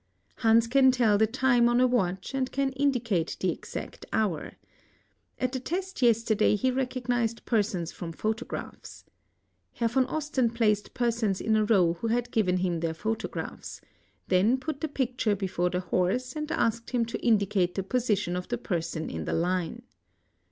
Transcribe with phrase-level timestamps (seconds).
[0.29, 4.53] t Hans can tell the time on a watch and can Indicate the exact hour.
[5.37, 9.03] At the test yesterday he recognized persons from pho tographs.
[9.73, 12.79] Herr von Osten placed persons in a row who had gl ven him.
[12.79, 13.89] their photo graphs r
[14.29, 18.47] then' put t&e picture before the horse and asked him to indicate the position of
[18.47, 19.83] the person In the Une.